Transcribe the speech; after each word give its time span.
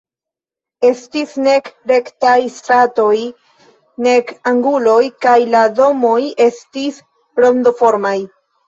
Estis 0.87 1.35
nek 1.47 1.69
rektaj 1.91 2.33
stratoj 2.55 3.19
nek 4.09 4.35
anguloj 4.55 4.99
kaj 5.29 5.39
la 5.55 5.65
domoj 5.85 6.21
estis 6.51 7.03
rondoformaj. 7.45 8.19